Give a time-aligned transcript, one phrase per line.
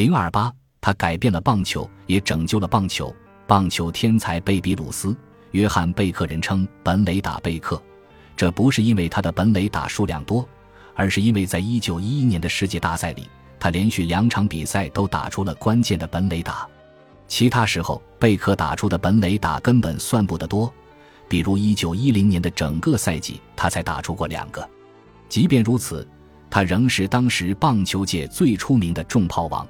[0.00, 0.50] 零二八，
[0.80, 3.14] 他改变了棒球，也拯救了棒球。
[3.46, 5.14] 棒球天才贝比鲁斯，
[5.50, 7.78] 约翰贝克人称本垒打贝克，
[8.34, 10.48] 这不是因为他的本垒打数量多，
[10.94, 13.28] 而是因为在一九一一年的世界大赛里，
[13.58, 16.66] 他连续两场比赛都打出了关键的本垒打。
[17.28, 20.72] 其他时候，贝克打出的本垒打根本算不得多，
[21.28, 24.66] 比如一九一零年的整个赛季，他才打出过两个。
[25.28, 26.08] 即便如此，
[26.48, 29.68] 他仍是当时棒球界最出名的重炮王，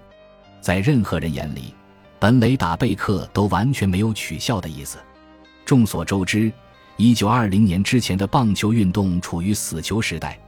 [0.60, 1.74] 在任何人眼里。
[2.18, 4.98] 本垒打贝克都完全没有取笑的意思。
[5.64, 6.52] 众所周知，
[6.96, 10.38] 一九二零年之前的棒球运动处于死球时代，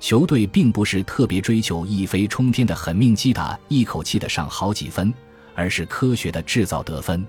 [0.00, 5.14] 球队并不是特别追求一飞冲天的狠命击打，一口气的上好几分，
[5.54, 7.24] 而是科学的制造得分，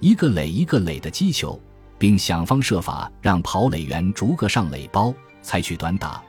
[0.00, 1.60] 一个垒一个垒的击球，
[1.96, 6.20] 并想方设法让跑垒员逐个上垒包，采取短打、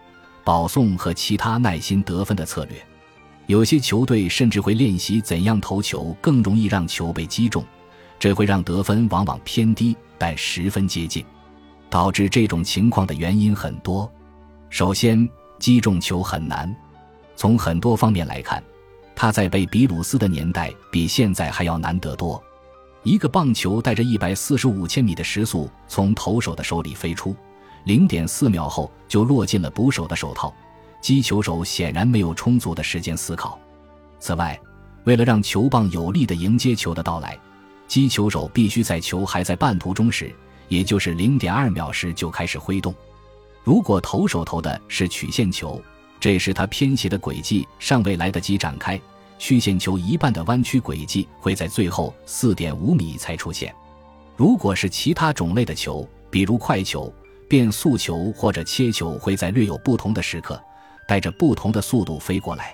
[0.43, 2.79] 保送和其他耐心得分的策略。
[3.49, 7.65] 有些球队甚至会练习怎样投球更容易让球被击中，
[8.19, 11.25] 这会让得分往往偏低，但十分接近。
[11.89, 14.07] 导致这种情况的原因很多。
[14.69, 16.71] 首先，击中球很难。
[17.35, 18.63] 从很多方面来看，
[19.15, 22.39] 他在被比鲁斯的年代比现在还要难得多。
[23.01, 27.35] 一个棒球带着一百四十五千米的时速从投手的手里飞出，
[27.85, 30.53] 零点四秒后就落进了捕手的手套。
[31.01, 33.59] 击球手显然没有充足的时间思考。
[34.19, 34.59] 此外，
[35.05, 37.37] 为了让球棒有力地迎接球的到来，
[37.87, 40.33] 击球手必须在球还在半途中时，
[40.67, 42.93] 也就是零点二秒时就开始挥动。
[43.63, 45.81] 如果投手投的是曲线球，
[46.19, 48.99] 这时他偏斜的轨迹尚未来得及展开，
[49.37, 53.73] 曲线球一半的弯曲轨迹会在最后四点五米才出现。
[54.35, 57.11] 如果是其他种类的球，比如快球、
[57.47, 60.61] 变速球或者切球，会在略有不同的时刻。
[61.09, 62.71] 带着不同的速度飞过来，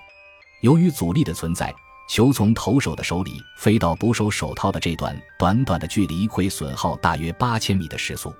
[0.60, 1.74] 由于阻力的存在，
[2.10, 8.36] 球从投手的手里飞到捕手手套的这段短短的距离会损耗大约八千米的时速。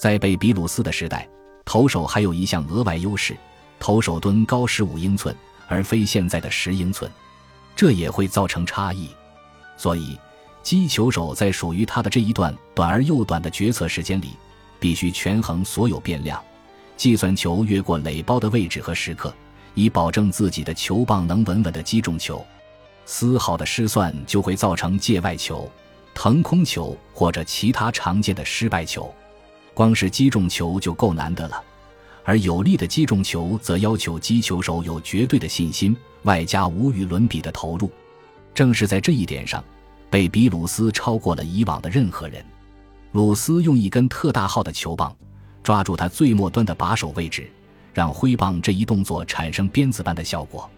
[0.00, 1.28] 在贝比鲁斯的时代，
[1.66, 3.36] 投手还有一项额外优势：
[3.78, 5.36] 投手蹲高十五英寸，
[5.68, 7.10] 而非现在的十英寸，
[7.76, 9.10] 这也会造成差异。
[9.76, 10.18] 所以，
[10.62, 14.30] 击球手在属于他的这一段短而又短的决策时间里，
[14.80, 16.42] 必须权衡所有变量。
[16.96, 19.34] 计算球越过垒包的位置和时刻，
[19.74, 22.44] 以保证自己的球棒能稳稳地击中球。
[23.04, 25.70] 丝毫的失算就会造成界外球、
[26.14, 29.12] 腾空球或者其他常见的失败球。
[29.74, 31.62] 光是击中球就够难的了，
[32.24, 37.90] 而有力的击中球则要求击球手有绝对的信心，外加无与伦比的投入。
[38.54, 39.62] 正是在这一点上，
[40.08, 42.42] 贝比鲁斯超过了以往的任何人。
[43.12, 45.14] 鲁斯用一根特大号的球棒。
[45.66, 47.50] 抓住它最末端的把手位置，
[47.92, 50.70] 让挥棒这一动作产生鞭子般的效果。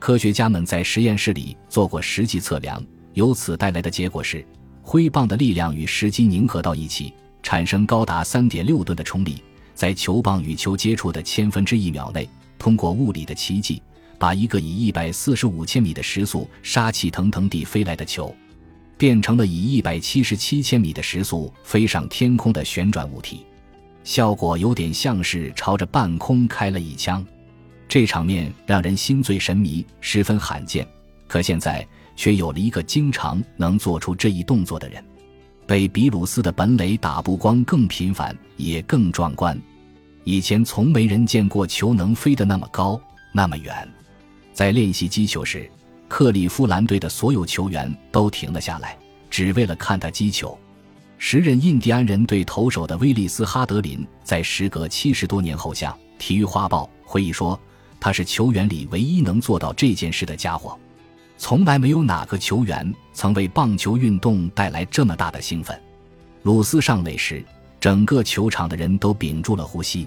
[0.00, 4.44] 科学家们在实验室里做过实际测量，由此带来的结果是，
[4.82, 7.14] 挥棒的力量与时机凝合到一起，
[7.44, 9.40] 产生高达三点六吨的冲力，
[9.72, 12.28] 在球棒与球接触的千分之一秒内，
[12.58, 13.80] 通过物理的奇迹，
[14.18, 18.34] 把一个以一百四十五千米的时速杀气腾腾地飞来的球，
[18.98, 23.46] 变成了以一百七十七千米的时速飞上天空的旋转物体。
[24.04, 27.26] 效果有点像是朝着半空开了一枪，
[27.88, 30.86] 这场面让人心醉神迷，十分罕见。
[31.26, 35.02] 可现在却有了一个经常能做出这一动作的人。
[35.66, 39.58] 被比鲁斯的本垒打不光更频繁，也更壮观。
[40.22, 43.00] 以前从没人见过球能飞得那么高、
[43.32, 43.88] 那么远。
[44.52, 45.68] 在练习击球时，
[46.06, 48.98] 克利夫兰队的所有球员都停了下来，
[49.30, 50.56] 只为了看他击球。
[51.26, 57.58] 时任印第安人队投手的威利斯·哈德林在时隔七十多年后向《体育画报》回忆说
[57.98, 60.78] ：“他是球员里唯一能做到这件事的家伙，
[61.38, 65.80] 从来没有哪个球员曾为棒球运动带来这么大的兴奋。”
[66.44, 67.42] 鲁斯上垒时，
[67.80, 70.06] 整个球场的人都屏住了呼吸，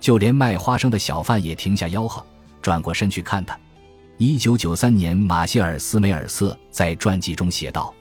[0.00, 2.24] 就连卖花生的小贩也停下吆喝，
[2.62, 3.54] 转过身去看他。
[4.16, 7.92] 一九九三年，马歇尔斯·梅尔瑟在传记中写道。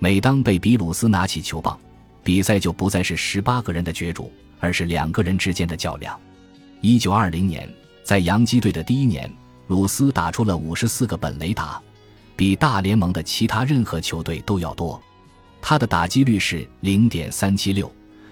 [0.00, 1.78] 每当贝比鲁斯拿起球棒，
[2.24, 4.30] 比赛就不再是十八个人的角逐，
[4.60, 6.18] 而是两个人之间的较量。
[6.80, 7.68] 一九二零年，
[8.04, 9.30] 在洋基队的第一年，
[9.66, 11.80] 鲁斯打出了五十四个本垒打，
[12.36, 15.00] 比大联盟的其他任何球队都要多。
[15.60, 17.90] 他的打击率是零点三七六，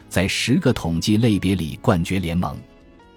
[0.08, 2.56] 在十个统计类别里冠绝联盟。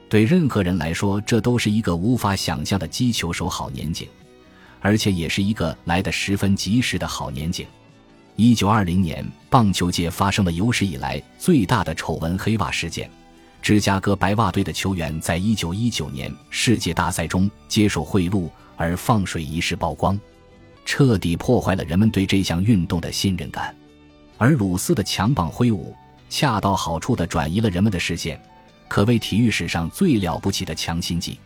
[0.08, 4.08] 对任何人来说，这都是一个无法想象的击球手好年景，
[4.81, 7.66] 而且也是一个来得十分及时的好年景。
[8.35, 13.07] 一九二零年，棒球界发生了有史以来最大的丑闻——黑袜事件。
[13.62, 20.19] 芝加哥白袜队的球员在一九一九年世界大赛中接受贿赂而放水一事曝光。
[20.83, 23.74] 彻底破坏了人们对这项运动的信任感。
[24.39, 25.95] 而鲁斯的强棒挥舞，
[26.27, 28.41] 恰到好处地转移了人们的视线，
[28.88, 31.39] 可谓体育史上最了不起的强心剂。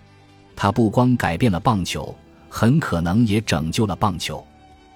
[0.55, 2.15] 他不光改变了棒球，
[2.49, 4.43] 很可能也拯救了棒球，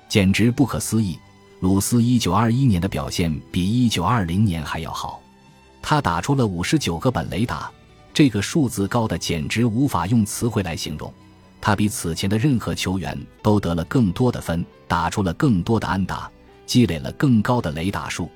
[0.08, 1.20] 简直不可思议。
[1.62, 5.22] 鲁斯一九二一年的表现比一九二零年还要好，
[5.80, 7.72] 他打出了五十九个本垒打，
[8.12, 11.14] 这个数字高的简直无法用词汇来形容。
[11.62, 16.28] 他比此前的任何球员都得了更多的分，打出了更多的安打，
[16.66, 18.28] 积累了更高的垒打数。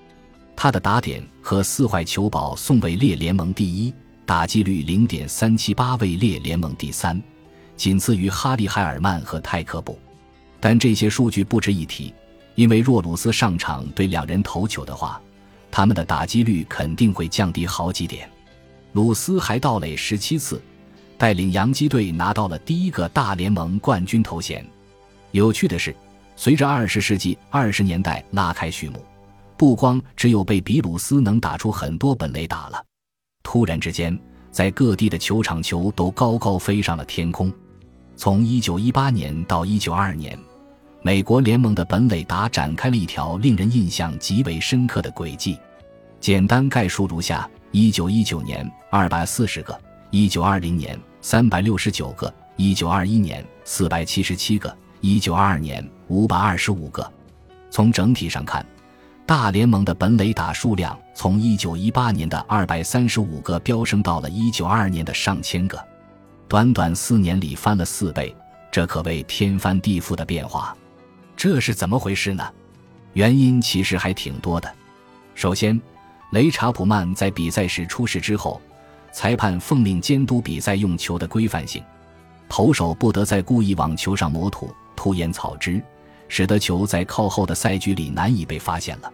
[0.56, 3.92] 他的打点和四坏球保送位列联盟第一，
[4.24, 7.19] 打击率零点三七八位列联盟第三，
[7.75, 9.98] 仅次于哈利·海尔曼和泰克布。
[10.60, 12.13] 但这些数据不值一提。
[12.55, 15.21] 因为若鲁斯上场对两人投球的话，
[15.69, 18.29] 他们的打击率肯定会降低好几点。
[18.93, 20.61] 鲁斯还盗垒十七次，
[21.17, 24.65] 带领洋基队拿到了第一个大联盟冠军头衔。
[25.31, 25.93] 有趣的是，
[26.37, 29.03] 随着二十世纪二十年代拉开序幕，
[29.57, 32.81] 不光只有贝比鲁斯能打出很多本垒打了，
[33.43, 34.17] 突然之间，
[34.49, 37.51] 在各地的球场球都高高飞上了天空。
[38.15, 40.39] 从一九一八年到一九二二年。
[41.05, 45.55] 美国联盟的本垒打展开了一条令人印象极为深刻的轨迹，
[46.19, 49.79] 简单概述如下：一九一九年二百四十个，
[50.09, 57.07] 一九二零年三百六十九个，一九二一年四百七十七个，一九二二年五百二十五个。
[57.69, 58.65] 从整体上看，
[59.27, 65.79] 大联盟的本垒打数量从一九一八年的二百三十五个飙升到了一九二二年的上千个，
[66.47, 68.35] 短短四年里翻了四倍，
[68.71, 70.75] 这可谓天翻地覆的变化。
[71.35, 72.43] 这是怎么回事呢？
[73.13, 74.73] 原因其实还挺多的。
[75.35, 75.79] 首先，
[76.31, 78.61] 雷查普曼在比赛时出事之后，
[79.11, 81.83] 裁判奉命监督比赛用球的规范性，
[82.49, 85.81] 投手不得再故意往球上抹土、涂烟草汁，
[86.27, 89.11] 使得球在靠后的赛局里难以被发现了。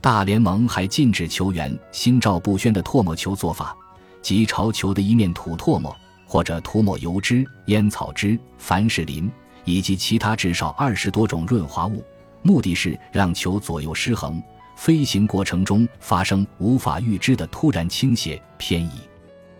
[0.00, 3.74] 大联盟还禁止球员心照不宣的唾沫球做法，
[4.20, 5.94] 即朝球的一面吐唾沫，
[6.26, 9.30] 或者涂抹油脂、烟草汁、凡士林。
[9.64, 12.04] 以及其他至少二十多种润滑物，
[12.42, 14.42] 目的是让球左右失衡，
[14.76, 18.92] 飞行过程中发生无法预知的突然倾斜偏移。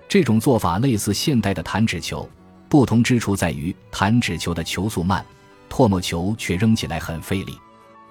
[0.09, 2.29] 这种做法类似现代的弹指球，
[2.69, 5.25] 不同之处在于弹指球的球速慢，
[5.69, 7.59] 唾沫球却扔起来很费力。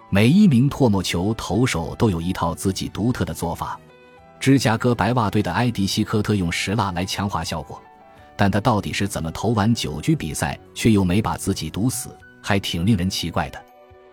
[0.10, 3.80] 每一名唾沫球投手都有一套自己独特的做法。
[4.40, 7.82] 芝加哥白袜队的埃迪希科特用石蜡来强化效果。
[8.36, 12.10] 但他到底是怎么投完九局比赛，却又没把自己毒死，
[12.42, 13.62] 还挺令人奇怪的。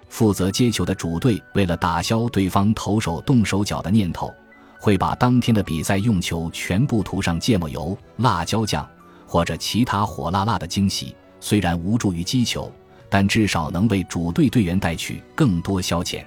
[0.09, 4.33] 负责接球的主队为了打消对方投手动手脚的念头，
[4.79, 8.89] 会把当天的比赛用球全部涂上芥末油、辣椒酱
[9.27, 11.15] 或者其他火辣辣的惊喜。
[11.39, 12.71] 虽然无助于击球，
[13.09, 16.23] 但至少能为主队队员带去更多消遣。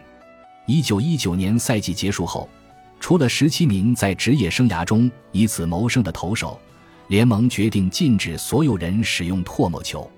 [0.65, 2.49] 一九一九年赛季结束后，
[2.99, 6.59] 除了十七名在职业生涯中以此谋生的投手。
[7.13, 10.09] 联盟决定禁止所有人使用唾沫球，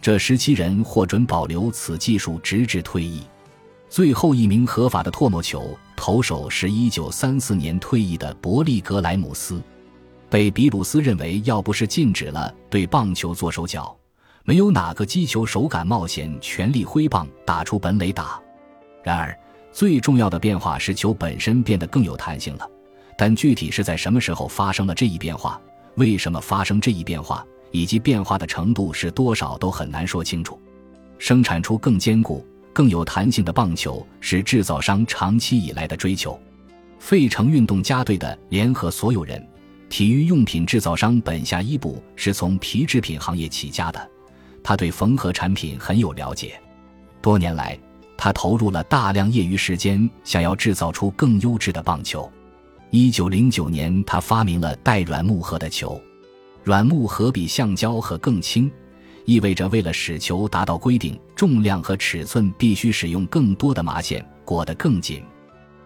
[0.00, 3.22] 这十七人获准保留此技术直至退役。
[3.88, 9.62] 最后一名合法的唾沫球投手是一九三四年退役的伯利格莱姆斯。
[10.28, 13.96] 被比鲁斯认为，要不是禁止了对棒球做手脚，
[14.42, 18.42] 没有哪个击球手敢冒险全力挥棒打出本垒打。
[19.04, 19.32] 然而，
[19.70, 22.68] 最重要的变化是球本身变得更有弹性了，
[23.16, 25.60] 但具体是在什么时候发生了这一变化？
[25.96, 30.60] 为什么发生这一变化，以及变化的程度是多少，都很难说清楚。
[31.18, 36.38] 生产出更坚固、更有弹性的棒球是制造商长期以来的追求。
[36.98, 39.46] 费城运动家队的联合所有人，
[39.88, 44.10] 体育用品制造商本夏伊布是从皮制品行业起家的，
[44.62, 46.60] 他对缝合产品很有了解。
[47.20, 47.78] 多年来，
[48.16, 52.30] 他投入了大量业余时间，想要制造出更优质的棒球。
[52.94, 55.98] 一九零九年，他发明了带软木盒的球。
[56.62, 58.70] 软木盒比橡胶盒更轻，
[59.24, 65.22] 意味着为了使球达到规定重量和尺寸，必须使用更多的麻线裹得更紧。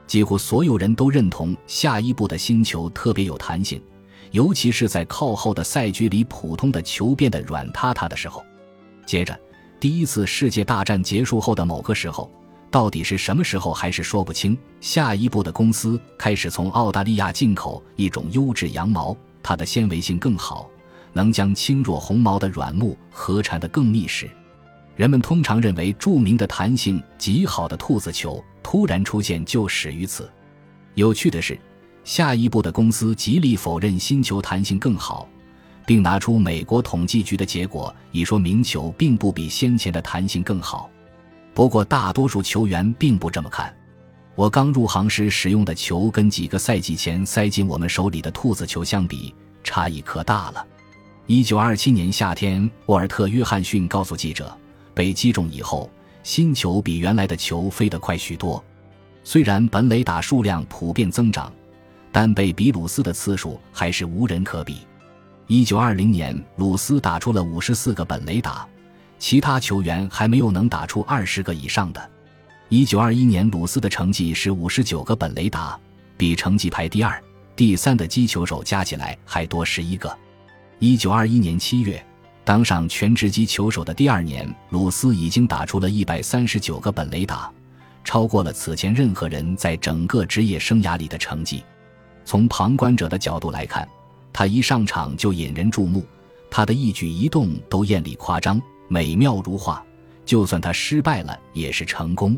[0.09, 3.81] 几乎所有人都认同下一步的新球特别有弹性，
[4.33, 8.45] 尤其是在靠后的赛局里，普通的球变得软塌塌的时候。
[9.07, 9.39] 接着，
[9.79, 12.29] 第一次世界大战结束后的某个时候。
[12.77, 14.55] 到底是什么时候还是说不清。
[14.83, 20.69] 下一步的公司开始从澳大利亚进口一种优质羊毛，它的纤维性更好，
[21.15, 24.29] 能将轻若鸿毛的软木合缠得更密实。
[24.95, 30.31] 人们通常认为著名的弹性极好的兔子球突然出现就始于此。
[30.97, 31.59] 有趣的是，
[32.05, 35.27] 下一步的公司极力否认新球弹性更好，
[35.87, 40.91] 并拿出美国统计局的结果以说明球并不比先前的弹性更好。
[41.57, 43.75] 不过大多数球员并不这么看。
[44.35, 49.35] 我刚入行时使用的球，跟几个赛季前塞进我们手里的兔子球相比，
[49.65, 50.67] 差异可大了。
[51.25, 54.55] 一九二七年夏天，沃尔特·约翰逊告诉记者，
[54.93, 55.91] 被击中以后，
[56.23, 58.63] 新球比原来的球飞得快许多。
[59.25, 61.51] 虽然本垒打数量普遍增长，
[62.13, 64.81] 但被比鲁斯的次数还是无人可比。
[65.47, 68.69] 一九二零年，鲁斯打出了五十四个本垒打，
[69.19, 72.11] 其他球员还没有能打出二十个以上的。
[72.69, 75.79] 一九二一年，鲁斯的成绩是五十九个本雷打，
[76.17, 77.23] 比成绩排第二、
[77.55, 80.13] 第三的击球手加起来还多十一个。
[80.79, 82.05] 一九二一年七月，
[82.45, 87.51] 当上全职击球手的第二年，鲁斯已经打出了一百三十九个本雷打，
[88.05, 91.65] 超过了此前任何人在整个职业生涯里的成绩。
[92.25, 93.89] 从旁观者的角度来看，
[94.33, 96.05] 他一上场就引人注目，
[96.51, 99.85] 他的一举一动都艳丽夸张、美妙如画。
[100.25, 102.37] 就算他失败了，也是成功。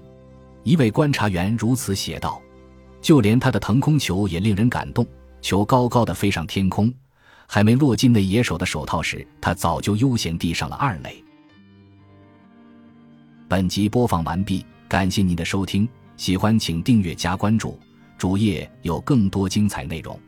[0.62, 2.38] 一位观察员如此写道
[3.00, 5.06] ：“就连他的腾空球也令人感动，
[5.40, 6.92] 球高高的飞上天空，
[7.46, 11.24] 还没落进那野手的手套时，他早就悠闲地上了二垒。”
[13.48, 15.88] 本集播放完毕，感谢您的收听，
[16.18, 17.80] 喜欢请订阅加关注，
[18.18, 20.20] 主页有更多精彩内容。